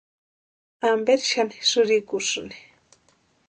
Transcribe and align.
¿Amperi 0.89 1.25
xani 1.31 1.57
sïrikusïni? 1.69 2.59